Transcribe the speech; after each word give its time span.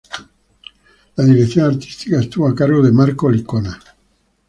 La 1.15 1.23
dirección 1.23 1.67
artística 1.67 2.19
estuvo 2.19 2.47
a 2.47 2.55
cargo 2.55 2.81
de 2.81 2.91
Marco 2.91 3.29
Licona. 3.29 3.79